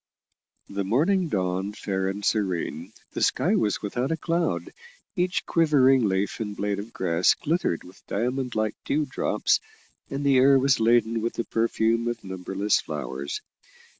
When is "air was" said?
10.39-10.79